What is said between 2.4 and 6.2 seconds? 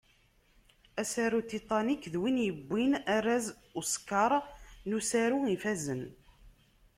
yewwin arraz Oscar n usaru ifazen.